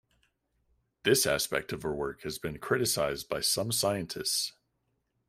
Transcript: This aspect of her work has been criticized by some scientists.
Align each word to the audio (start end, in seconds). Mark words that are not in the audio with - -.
This 1.03 1.27
aspect 1.27 1.71
of 1.71 1.83
her 1.83 1.93
work 1.93 2.23
has 2.23 2.39
been 2.39 2.57
criticized 2.57 3.29
by 3.29 3.41
some 3.41 3.71
scientists. 3.71 4.51